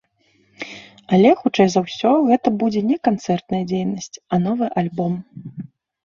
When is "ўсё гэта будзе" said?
1.87-2.81